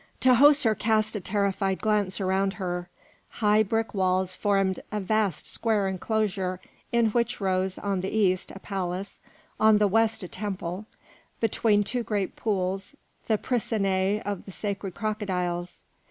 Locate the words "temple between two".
10.27-12.01